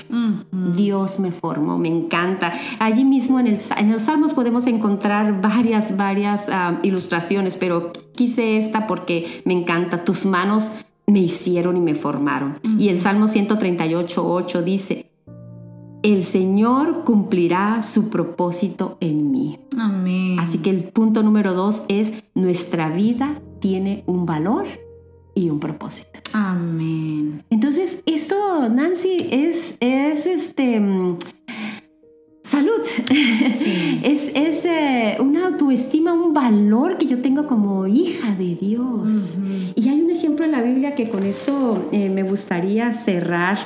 [0.75, 2.53] Dios me formó, me encanta.
[2.79, 8.57] Allí mismo en, el, en los Salmos podemos encontrar varias, varias ah, ilustraciones, pero quise
[8.57, 10.03] esta porque me encanta.
[10.03, 12.59] Tus manos me hicieron y me formaron.
[12.79, 15.11] Y el Salmo 138, 8 dice,
[16.03, 19.59] el Señor cumplirá su propósito en mí.
[19.77, 20.39] Amén.
[20.39, 24.65] Así que el punto número dos es, nuestra vida tiene un valor
[25.35, 26.19] y un propósito.
[26.33, 27.43] Amén.
[27.49, 30.79] Entonces, esto, Nancy, es, es este...
[30.79, 31.17] Mm,
[32.51, 32.81] salud.
[34.03, 39.37] es es eh, una autoestima, un valor que yo tengo como hija de Dios.
[39.75, 43.57] Y hay un ejemplo en la Biblia que con eso eh, me gustaría cerrar.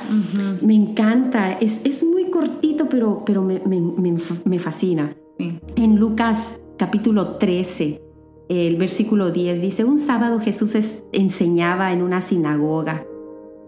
[0.62, 1.52] Me encanta.
[1.52, 5.16] Es, es, muy cortito, pero, pero me, me, me fascina.
[5.38, 8.02] En Lucas capítulo 13,
[8.50, 10.76] el versículo 10 dice, un sábado Jesús
[11.12, 13.06] enseñaba en una sinagoga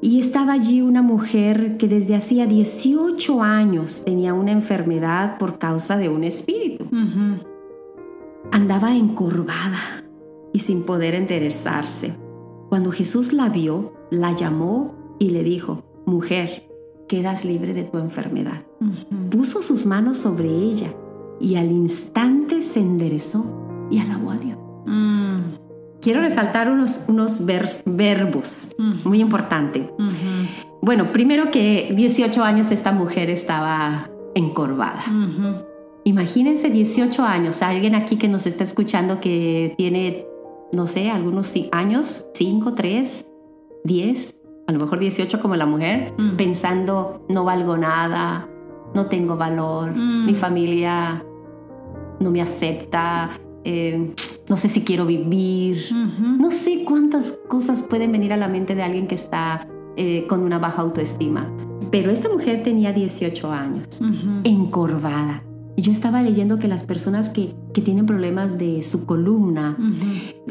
[0.02, 5.96] y estaba allí una mujer que desde hacía 18 años tenía una enfermedad por causa
[5.96, 6.84] de un espíritu.
[8.52, 9.80] Andaba encorvada
[10.52, 12.18] y sin poder enderezarse.
[12.68, 16.67] Cuando Jesús la vio, la llamó y le dijo, mujer,
[17.08, 18.62] quedas libre de tu enfermedad.
[19.30, 20.94] Puso sus manos sobre ella
[21.40, 24.58] y al instante se enderezó y alabó a Dios.
[24.86, 25.40] Mm.
[26.00, 29.08] Quiero resaltar unos, unos verbos, mm.
[29.08, 29.90] muy importante.
[30.80, 35.02] Bueno, primero que 18 años esta mujer estaba encorvada.
[36.04, 40.24] Imagínense 18 años, alguien aquí que nos está escuchando que tiene,
[40.72, 43.26] no sé, algunos años, 5, 3,
[43.84, 44.37] 10,
[44.68, 46.36] a lo mejor 18 como la mujer, mm.
[46.36, 48.46] pensando, no valgo nada,
[48.94, 51.24] no tengo valor, mi familia
[52.20, 53.30] no me acepta.
[53.64, 54.12] Eh,
[54.48, 58.82] no sé si quiero vivir, no sé cuántas cosas pueden venir a la mente de
[58.82, 61.50] alguien que está eh, con una baja autoestima.
[61.90, 63.86] Pero esta mujer tenía 18 años,
[64.44, 65.42] encorvada.
[65.76, 69.76] Y yo estaba leyendo que las personas que, que tienen problemas de su columna,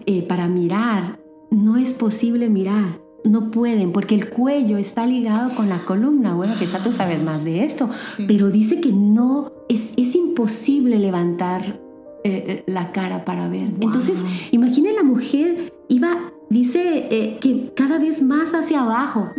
[0.06, 3.07] eh, para mirar, no es posible mirar.
[3.24, 6.34] No pueden porque el cuello está ligado con la columna.
[6.36, 7.90] Bueno, quizá tú sabes más de esto,
[8.28, 11.80] pero dice que no, es, es imposible levantar
[12.24, 13.70] eh, eh, la cara para ver.
[13.80, 19.32] Entonces, imaginen la mujer iba, dice eh, que cada vez más hacia abajo,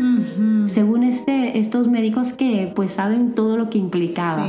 [0.66, 4.46] según este, estos médicos que pues saben todo lo que implicaba.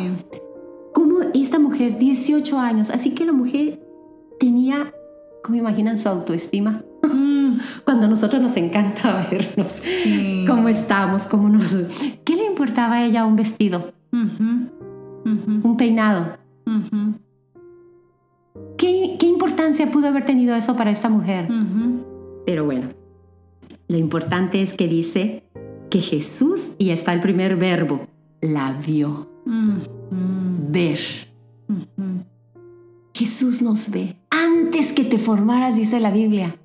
[0.94, 3.82] Como esta mujer, 18 años, así que la mujer
[4.40, 4.94] tenía,
[5.44, 6.84] ¿cómo imaginan su autoestima?
[7.84, 9.82] Cuando a nosotros nos encanta vernos,
[10.48, 11.76] cómo estamos, cómo nos...
[12.24, 13.94] ¿Qué le importaba a ella un vestido?
[14.12, 16.38] Un peinado.
[18.78, 21.48] ¿Qué, importancia pudo haber tenido eso para esta mujer?
[22.46, 22.90] Pero bueno,
[23.88, 25.44] lo importante es que dice
[25.90, 28.02] que Jesús, y está el primer verbo,
[28.42, 29.30] la vio.
[30.72, 31.00] Ver.
[33.20, 34.16] Jesús nos ve.
[34.30, 36.56] Antes que te formaras, dice la Biblia.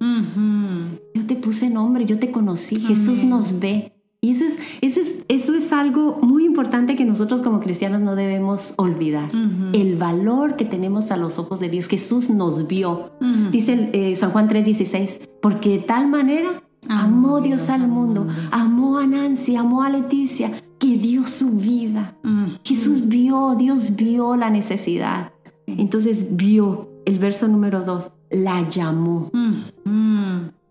[1.12, 2.76] Yo te puse nombre, yo te conocí.
[2.76, 3.92] Jesús nos ve.
[4.20, 8.14] Y eso es, eso es, eso es algo muy importante que nosotros como cristianos no
[8.14, 9.32] debemos olvidar.
[9.72, 11.88] El valor que tenemos a los ojos de Dios.
[11.88, 13.10] Jesús nos vio.
[13.50, 19.06] Dice eh, San Juan 3:16, porque de tal manera amó Dios al mundo, amó a
[19.08, 22.16] Nancy, amó a Leticia, que dio su vida.
[22.62, 25.33] Jesús vio, Dios vio la necesidad.
[25.66, 29.30] Entonces vio el verso número 2, la llamó.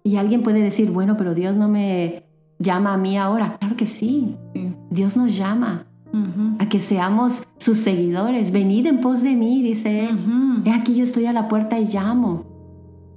[0.04, 2.24] Y alguien puede decir, bueno, pero Dios no me
[2.60, 3.58] llama a mí ahora.
[3.60, 4.36] Claro que sí.
[4.90, 5.86] Dios nos llama
[6.60, 8.52] a que seamos sus seguidores.
[8.52, 10.10] Venid en pos de mí, dice
[10.66, 12.46] He aquí yo estoy a la puerta y llamo.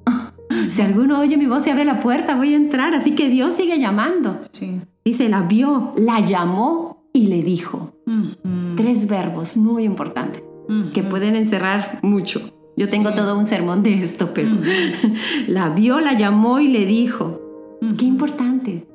[0.69, 2.95] si alguno oye mi voz y abre la puerta, voy a entrar.
[2.95, 4.41] Así que Dios sigue llamando.
[5.05, 7.93] Dice, la vio, la llamó y le dijo.
[8.77, 10.46] Tres verbos muy importantes
[10.93, 12.41] que pueden encerrar mucho.
[12.77, 14.51] Yo tengo todo un sermón de esto, pero
[15.47, 17.41] la vio, la llamó y le dijo,
[17.97, 18.87] qué importante.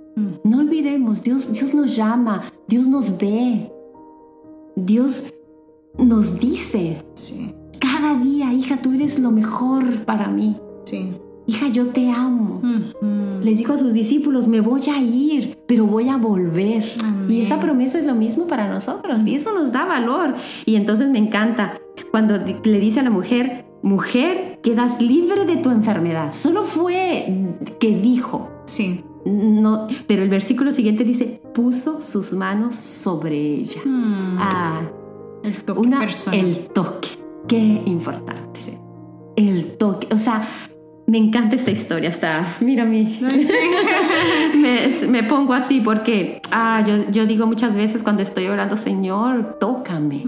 [0.44, 3.72] No olvidemos, Dios, Dios nos llama, Dios nos ve,
[4.76, 5.24] Dios
[5.98, 7.04] nos dice,
[7.80, 10.56] cada día, hija, tú eres lo mejor para mí.
[11.52, 12.62] Hija, yo te amo.
[13.44, 16.86] Les dijo a sus discípulos, me voy a ir, pero voy a volver.
[17.28, 19.24] Y esa promesa es lo mismo para nosotros.
[19.26, 20.36] Y eso nos da valor.
[20.66, 21.74] Y entonces me encanta
[22.10, 26.32] cuando le dice a la mujer, mujer, quedas libre de tu enfermedad.
[26.32, 27.50] Solo fue
[27.82, 28.50] que dijo.
[28.66, 29.04] Sí.
[29.26, 33.82] No, pero el versículo siguiente dice, puso sus manos sobre ella.
[33.84, 34.38] Hmm.
[34.40, 34.82] Ah,
[35.44, 37.10] El toque una, el toque.
[37.46, 38.80] Qué importante.
[39.36, 40.08] El toque.
[40.14, 40.48] O sea,
[41.12, 42.08] me encanta esta historia.
[42.08, 43.04] Hasta, mira mi.
[44.56, 49.58] me, me pongo así porque ah, yo, yo digo muchas veces cuando estoy orando, Señor,
[49.60, 50.24] tócame.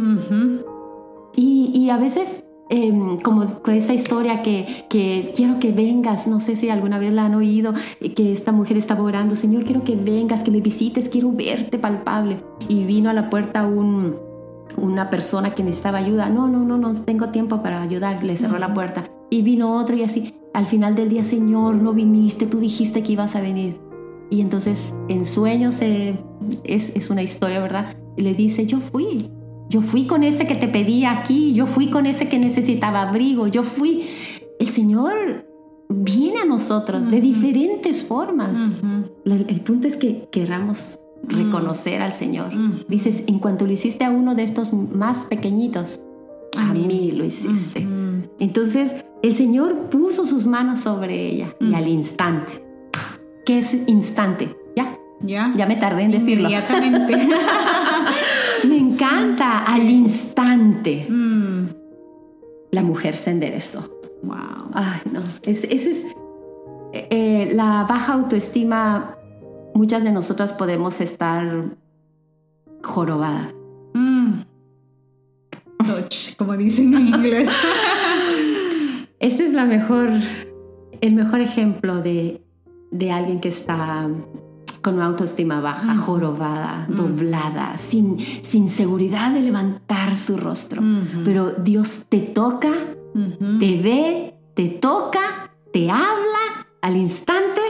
[1.37, 6.41] Y, y a veces, em, como con esa historia que, que quiero que vengas, no
[6.41, 9.85] sé si alguna vez la han oído, eh, que esta mujer estaba orando, Señor, quiero
[9.85, 12.43] que vengas, que me visites, quiero verte palpable.
[12.67, 14.17] Y vino a la puerta un,
[14.75, 16.27] una persona que necesitaba ayuda.
[16.27, 19.05] No, no, no, no tengo tiempo para ayudar, le cerró la puerta.
[19.29, 23.13] Y vino otro y así, al final del día, Señor, no viniste, tú dijiste que
[23.13, 23.79] ibas a venir.
[24.29, 26.17] Y entonces en sueños eh,
[26.63, 27.95] es, es una historia, ¿verdad?
[28.17, 29.29] Le dice, yo fui,
[29.69, 33.47] yo fui con ese que te pedía aquí, yo fui con ese que necesitaba abrigo,
[33.47, 34.05] yo fui.
[34.59, 35.45] El Señor
[35.89, 38.57] viene a nosotros de diferentes formas.
[39.23, 42.51] La- El punto es que queramos reconocer al Señor.
[42.87, 45.99] Dices, en cuanto lo hiciste a uno de estos más pequeñitos,
[46.57, 47.11] a mí.
[47.11, 47.87] lo hiciste.
[48.39, 51.75] Entonces el Señor puso sus manos sobre ella y Mm.
[51.75, 52.63] al instante.
[53.45, 54.55] ¿Qué es instante?
[54.75, 55.51] Ya, Ya.
[55.55, 56.49] ya me tardé en decirlo.
[56.49, 57.27] Inmediatamente.
[58.67, 61.05] Me encanta, al instante.
[61.09, 61.65] Mm.
[62.71, 63.99] La mujer se enderezó.
[64.23, 64.69] Wow.
[64.73, 65.19] Ay, no.
[65.43, 66.05] Es, ese es
[66.93, 69.17] eh, la baja autoestima.
[69.73, 71.65] Muchas de nosotras podemos estar
[72.83, 73.53] jorobadas.
[73.93, 74.41] Mm.
[75.85, 77.49] Touch, como dicen en inglés.
[79.23, 80.09] Este es la mejor,
[80.99, 82.41] el mejor ejemplo de,
[82.91, 84.09] de alguien que está
[84.81, 85.97] con una autoestima baja, Mm.
[85.97, 86.95] jorobada, Mm.
[86.95, 90.81] doblada, sin, sin seguridad de levantar su rostro.
[90.81, 91.21] Ujú.
[91.23, 92.71] Pero Dios te toca,
[93.15, 93.59] Ujú.
[93.59, 95.21] te ve, te toca,
[95.71, 97.61] te habla, al instante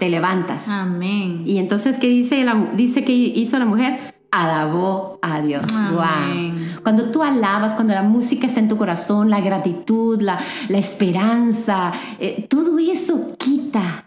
[0.00, 0.68] te levantas.
[0.68, 1.44] Amén.
[1.46, 4.11] Y entonces, ¿qué dice, la, dice que hizo la mujer?
[4.32, 5.62] Alabó a Dios.
[5.92, 6.82] Wow.
[6.82, 11.92] Cuando tú alabas, cuando la música está en tu corazón, la gratitud, la, la esperanza,
[12.18, 14.06] eh, todo eso quita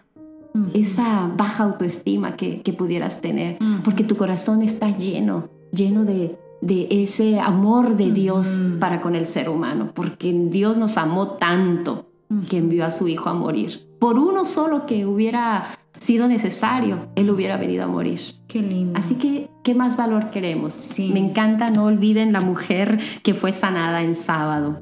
[0.74, 6.88] esa baja autoestima que, que pudieras tener, porque tu corazón está lleno, lleno de, de
[6.90, 12.06] ese amor de Dios para con el ser humano, porque Dios nos amó tanto
[12.48, 13.86] que envió a su Hijo a morir.
[13.98, 15.66] Por uno solo que hubiera
[15.98, 18.20] sido necesario, Él hubiera venido a morir.
[18.46, 18.98] Qué lindo.
[18.98, 20.72] Así que, ¿qué más valor queremos?
[20.72, 21.10] Sí.
[21.12, 24.80] Me encanta, no olviden la mujer que fue sanada en sábado.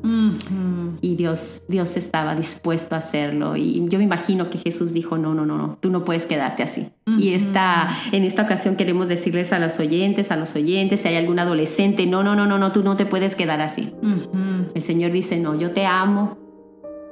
[1.01, 3.57] Y Dios, Dios estaba dispuesto a hacerlo.
[3.57, 6.63] Y yo me imagino que Jesús dijo, no, no, no, no, tú no puedes quedarte
[6.63, 6.89] así.
[7.19, 11.17] Y esta, en esta ocasión queremos decirles a los oyentes, a los oyentes, si hay
[11.17, 13.93] algún adolescente, no, no, no, no, no, tú no te puedes quedar así.
[14.75, 16.37] El Señor dice, no, yo te amo,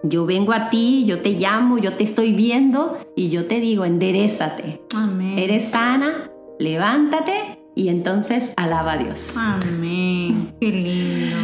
[0.02, 3.84] yo vengo a ti, yo te llamo, yo te estoy viendo y yo te digo,
[3.84, 4.82] enderezate.
[4.94, 5.38] Amén.
[5.38, 9.32] Eres sana, levántate y entonces alaba a Dios.
[9.36, 10.48] Amén.
[10.60, 11.36] Qué lindo.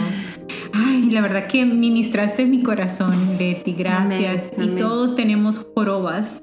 [0.72, 3.72] Ay, la verdad que ministraste mi corazón, Betty.
[3.72, 4.50] Gracias.
[4.56, 6.42] Amén, Y todos tenemos jorobas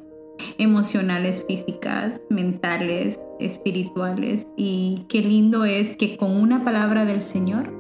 [0.58, 4.48] emocionales, físicas, mentales, espirituales.
[4.56, 7.72] Y qué lindo es que con una palabra del Señor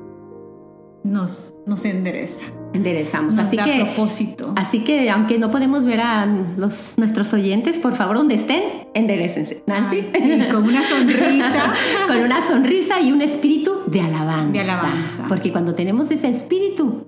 [1.03, 2.45] nos, nos endereza.
[2.75, 3.35] Enderezamos.
[3.35, 4.53] Nos Así da que, propósito.
[4.55, 6.25] así que, aunque no podemos ver a
[6.57, 9.63] los, nuestros oyentes, por favor, donde estén, enderecense.
[9.65, 10.01] Nancy.
[10.13, 11.73] Sí, con una sonrisa.
[12.07, 14.51] Con una sonrisa y un espíritu de alabanza.
[14.51, 15.25] De alabanza.
[15.27, 17.05] Porque cuando tenemos ese espíritu,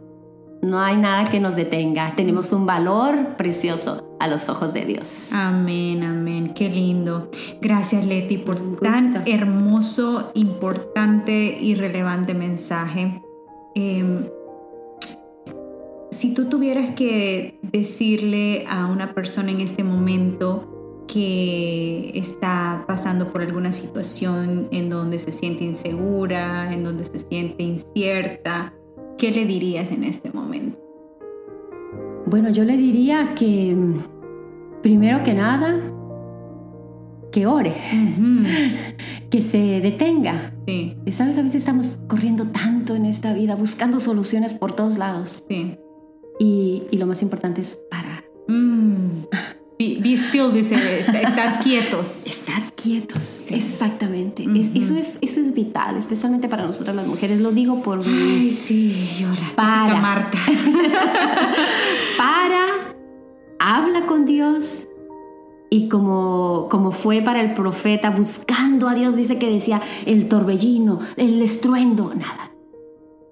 [0.61, 2.13] no hay nada que nos detenga.
[2.15, 5.29] Tenemos un valor precioso a los ojos de Dios.
[5.31, 6.53] Amén, amén.
[6.53, 7.29] Qué lindo.
[7.61, 13.21] Gracias, Leti, por tan hermoso, importante y relevante mensaje.
[13.75, 14.23] Em,
[16.17, 23.43] si tú tuvieras que decirle a una persona en este momento que está pasando por
[23.43, 28.73] alguna situación en donde se siente insegura, en donde se siente incierta,
[29.19, 30.79] ¿qué le dirías en este momento?
[32.25, 33.77] Bueno, yo le diría que,
[34.81, 35.79] primero que nada,
[37.31, 37.75] que ore,
[39.29, 40.51] que se detenga.
[40.65, 45.43] Sí, Sabes, a veces estamos corriendo tanto en esta vida, buscando soluciones por todos lados.
[45.47, 45.77] sí.
[46.39, 48.25] Y, y lo más importante es parar.
[48.47, 49.23] Mm.
[49.79, 52.25] Be, still, dice, estar quietos.
[52.25, 54.43] Estar quietos, exactamente.
[54.73, 57.39] eso, es, eso es vital, especialmente para nosotras las mujeres.
[57.39, 58.07] Lo digo por mí.
[58.07, 59.51] Ay, sí, llora.
[59.55, 60.01] Para.
[60.01, 60.37] Marta.
[62.17, 62.95] para,
[63.59, 64.87] habla con Dios.
[65.69, 70.99] Y como, como fue para el profeta buscando a Dios, dice que decía el torbellino,
[71.17, 72.51] el estruendo, nada.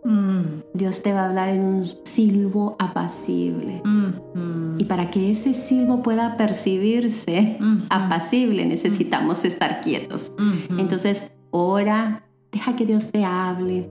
[0.06, 0.62] Mm.
[0.76, 3.82] Dios te va a hablar en un silbo apacible.
[3.84, 4.76] Mm-hmm.
[4.80, 7.88] Y para que ese silbo pueda percibirse mm-hmm.
[7.90, 9.48] apacible, necesitamos mm-hmm.
[9.48, 10.32] estar quietos.
[10.78, 13.90] Entonces, ora, deja que Dios te hable.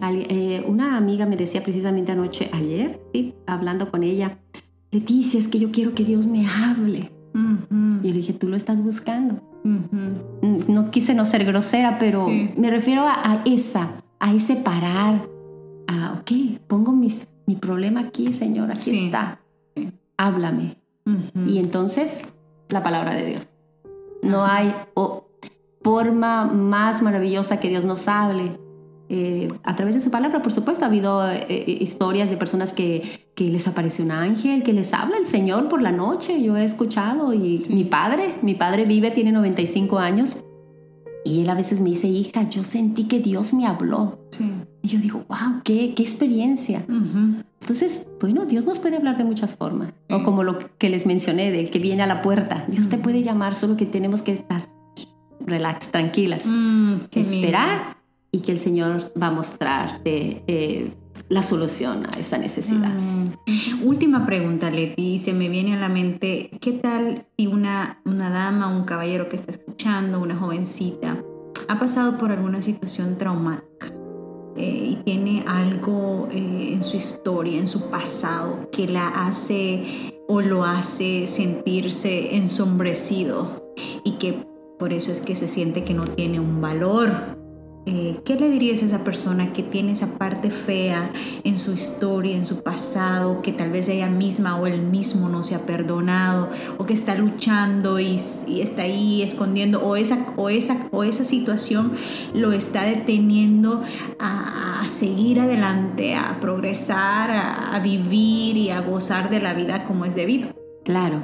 [0.00, 3.00] Eh, una amiga me decía precisamente anoche, ayer,
[3.46, 4.38] hablando con ella,
[4.90, 7.10] Leticia, es que yo quiero que Dios me hable.
[8.02, 9.42] Y le dije, tú lo estás buscando.
[9.64, 15.28] No quise no ser grosera, pero me refiero a, esa, a ese parar.
[15.86, 19.40] A, ok, pongo mis, mi problema aquí, Señor, aquí está.
[20.16, 20.76] Háblame.
[21.46, 22.32] Y entonces,
[22.70, 23.48] la palabra de Dios.
[24.22, 24.74] No hay
[25.82, 28.58] forma más maravillosa que Dios nos hable
[29.10, 32.72] eh, a través de su palabra, por supuesto, ha habido eh, eh, historias de personas
[32.72, 36.42] que, que, les aparece un ángel, que les habla el Señor por la noche.
[36.42, 40.43] Yo he escuchado y mi padre, mi padre vive, tiene 95 años
[41.24, 44.18] y él a veces me dice, hija, yo sentí que Dios me habló.
[44.82, 46.84] Y yo digo, wow, qué, qué experiencia.
[47.60, 49.94] Entonces, bueno, Dios nos puede hablar de muchas formas.
[50.10, 52.64] O como lo que les mencioné, del que viene a la puerta.
[52.68, 54.68] Dios te puede llamar, solo que tenemos que estar
[55.40, 56.46] relax, tranquilas.
[56.46, 57.96] Mm, esperar
[58.30, 60.92] y que el Señor va a mostrarte eh,
[61.28, 62.92] la solución a esa necesidad.
[62.92, 63.86] Mm.
[63.86, 68.68] Última pregunta, Leti, se me viene a la mente, ¿qué tal si una, una dama,
[68.68, 71.22] un caballero que está escuchando, una jovencita,
[71.68, 73.92] ha pasado por alguna situación traumática?
[74.56, 80.40] Eh, y tiene algo eh, en su historia, en su pasado, que la hace o
[80.40, 84.46] lo hace sentirse ensombrecido y que
[84.78, 87.36] por eso es que se siente que no tiene un valor
[87.86, 91.10] eh, ¿qué le dirías a esa persona que tiene esa parte fea
[91.44, 95.42] en su historia, en su pasado, que tal vez ella misma o él mismo no
[95.42, 100.88] se ha perdonado, o que está luchando y, está ahí escondiendo, o esa, o, esa,
[100.92, 101.92] o esa situación
[102.32, 103.82] lo está deteniendo
[104.18, 110.14] a, seguir adelante, a progresar, a, vivir y a gozar de la vida como es
[110.14, 110.48] debido?
[110.84, 111.22] Claro.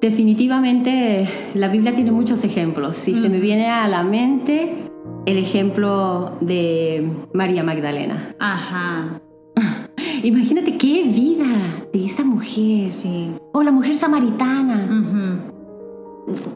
[0.00, 2.96] Definitivamente la Biblia tiene muchos ejemplos.
[2.96, 4.87] Si se me viene a la mente,
[5.28, 8.34] el ejemplo de María Magdalena.
[8.38, 9.20] Ajá.
[10.22, 12.88] Imagínate qué vida de esa mujer.
[12.88, 13.32] Sí.
[13.52, 14.86] O la mujer samaritana.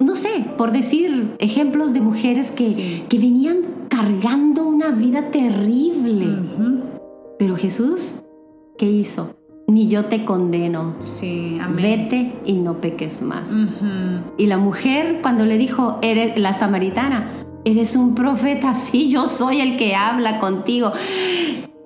[0.01, 3.59] No sé, por decir ejemplos de mujeres que, que venían
[3.91, 6.29] cargando una vida terrible.
[7.39, 8.21] Pero Jesús,
[8.79, 9.35] ¿qué hizo?
[9.69, 10.95] Ni yo te condeno.
[10.99, 11.83] Sí, amén.
[11.83, 13.49] Vete y no peques más.
[14.39, 17.27] Y la mujer, cuando le dijo, eres la samaritana,
[17.65, 20.93] Eres un profeta, sí, yo soy el que habla contigo.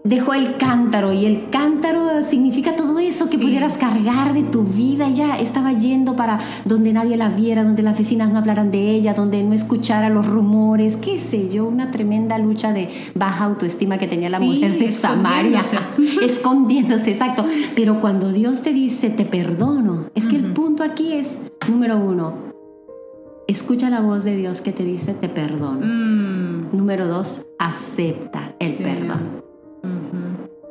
[0.04, 5.08] Dejó el cántaro y el cántaro significa todo eso que pudieras cargar de tu vida.
[5.08, 9.14] Ella estaba yendo para donde nadie la viera, donde las vecinas no hablaran de ella,
[9.14, 14.06] donde no escuchara los rumores, qué sé yo, una tremenda lucha de baja autoestima que
[14.06, 15.60] tenía la mujer de Samaria.
[16.22, 17.44] escondiéndose, exacto.
[17.74, 22.55] Pero cuando Dios te dice, te perdono, es que el punto aquí es, número uno,
[23.48, 25.86] Escucha la voz de Dios que te dice te perdono.
[25.86, 26.76] Mm.
[26.76, 29.46] Número dos, acepta el perdón.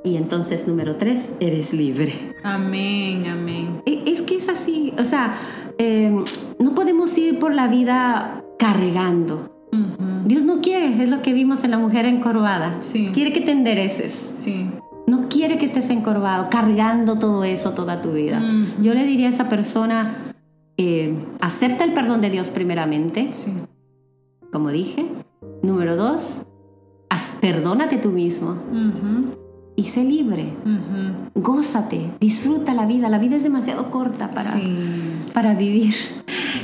[0.03, 2.13] Y entonces, número tres, eres libre.
[2.43, 3.82] Amén, amén.
[3.88, 5.34] E, es que es así, o sea,
[5.80, 6.23] em,
[6.59, 9.51] no podemos ir por la vida cargando.
[10.26, 12.78] Dios no quiere, es lo que vimos en la mujer encorvada.
[12.82, 13.11] Sí.
[13.13, 14.32] Quiere que te endereces.
[14.34, 14.67] Sí.
[15.05, 18.41] No quiere que estés encorvado, cargando todo eso toda tu vida.
[18.82, 20.15] Yo le diría a esa persona,
[20.78, 23.32] eh, acepta el perdón de Dios primeramente,
[24.51, 25.05] como dije.
[25.61, 26.41] Número dos,
[27.45, 28.55] perdónate tú mismo.
[29.76, 30.47] Y sé libre.
[31.36, 33.09] Gózate, disfruta la vida.
[33.09, 34.53] La vida es demasiado corta para,
[35.34, 35.93] para vivir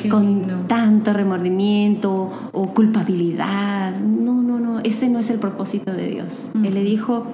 [0.10, 3.96] con tanto remordimiento o culpabilidad.
[4.00, 4.80] No, no, no.
[4.80, 6.50] Ese no es el propósito de Dios.
[6.64, 7.28] Él le dijo,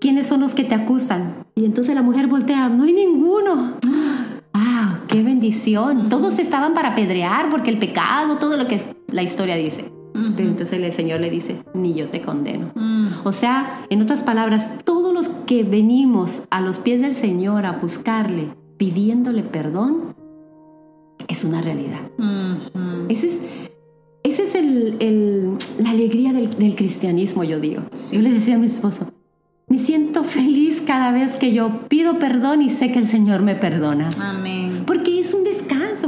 [0.00, 1.34] ¿quiénes son los que te acusan?
[1.54, 3.74] Y entonces la mujer voltea, no hay ninguno.
[5.14, 6.08] Qué bendición.
[6.08, 8.80] Todos estaban para apedrear porque el pecado, todo lo que
[9.12, 9.84] la historia dice.
[10.36, 12.70] Pero entonces el Señor le dice, ni yo te condeno.
[12.74, 13.06] Mm.
[13.24, 17.72] O sea, en otras palabras, todos los que venimos a los pies del Señor a
[17.72, 20.14] buscarle, pidiéndole perdón,
[21.28, 22.00] es una realidad.
[23.08, 23.40] Ese es,
[24.22, 27.82] ese es la alegría del, cristianismo, yo digo.
[28.12, 29.12] Yo le decía a mi esposo,
[29.66, 33.54] Me siento feliz cada vez que yo pido perdón y sé que el Señor me
[33.56, 34.08] perdona.
[34.20, 34.84] Amén.
[34.86, 35.03] Porque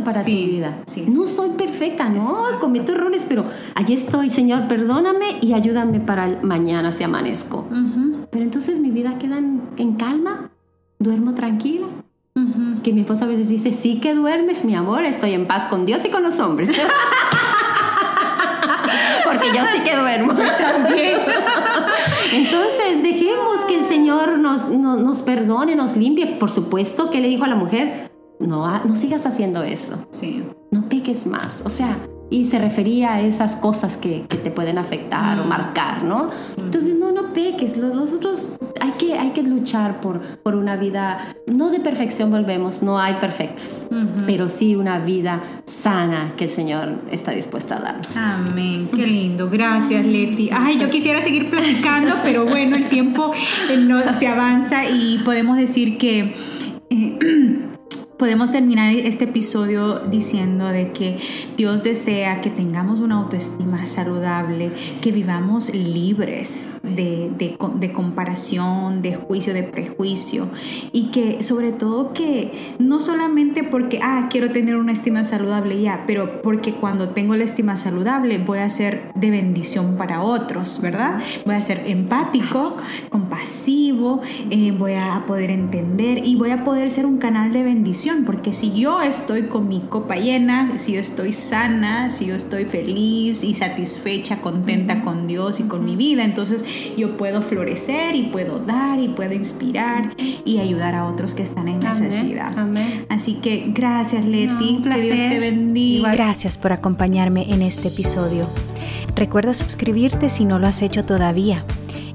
[0.07, 0.79] para Sí, tu vida.
[0.87, 1.05] sí.
[1.09, 2.25] No soy perfecta, no,
[2.61, 3.45] cometo errores, pero
[3.75, 7.67] allí estoy, Señor, perdóname y ayúdame para el mañana si amanezco.
[7.71, 10.51] Ujú, Pero entonces mi vida queda en, en calma,
[10.99, 11.87] duermo tranquila.
[12.35, 12.83] ujú.
[12.83, 15.85] Que mi esposo a veces dice, sí que duermes, mi amor, estoy en paz con
[15.87, 16.71] Dios y con los hombres.
[19.25, 20.33] Porque yo sí que duermo.
[22.33, 26.27] Entonces, dejemos que el Señor nos, no- nos perdone, nos limpie.
[26.39, 28.06] Por supuesto que le dijo a la mujer,
[28.41, 30.43] no, ha- no sigas haciendo eso, Sí.
[30.71, 31.63] no peques más.
[31.65, 31.97] O sea,
[32.29, 36.31] y se refería a esas cosas que, que te pueden afectar o marcar, ¿no?
[36.57, 37.77] Entonces, no, no peques.
[37.77, 38.49] Los, los otros,
[38.81, 43.15] hay que, hay que luchar por, por una vida, no de perfección volvemos, no hay
[43.21, 43.87] perfectos,
[44.27, 48.17] pero sí una vida sana que el Señor está dispuesto a darnos.
[48.17, 50.51] Amén, qué lindo, gracias Leti.
[50.53, 53.31] Ay, yo quisiera seguir platicando, pero bueno, el tiempo
[53.71, 56.35] eh, no se avanza y podemos decir que
[58.17, 61.19] podemos terminar este episodio diciendo de que
[61.57, 69.03] Dios desea que tengamos una autoestima saludable, que vivamos libres de, de co- de comparación,
[69.03, 70.49] de juicio, de prejuicio
[70.93, 76.05] y que sobre todo que no solamente porque, ah, quiero tener una estima saludable ya,
[76.07, 81.19] pero porque cuando tengo la estima saludable voy a ser de bendición para otros, ¿verdad?
[81.45, 82.77] Voy a ser empático,
[83.11, 88.06] compasivo, eh, voy a poder entender y voy a poder ser un canal de bendición,
[88.25, 92.65] porque si yo estoy con mi copa llena, si yo estoy sana, si yo estoy
[92.65, 96.65] feliz y satisfecha, contenta con Dios y con mi vida, entonces
[96.97, 101.69] yo puedo florecer y puedo dar y puedo inspirar y ayudar a otros que están
[101.69, 102.57] en necesidad.
[102.57, 103.07] amén.
[103.09, 105.97] Así que gracias Leti, No, que Dios te bendiga.
[105.99, 106.17] Igual.
[106.17, 108.47] Gracias por acompañarme en este episodio.
[109.15, 111.65] Recuerda suscribirte si no lo has hecho todavía.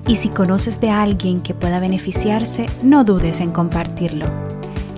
[0.08, 4.61] Y si conoces de alguien que pueda beneficiarse, no dudes en compartirlo.